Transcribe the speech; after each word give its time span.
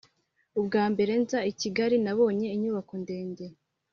ubwa 0.59 0.83
mbere 0.93 1.13
nza 1.23 1.39
i 1.51 1.53
kigali 1.59 1.95
nabonye 2.05 2.47
inyubaka 2.55 2.93
ndende. 3.03 3.45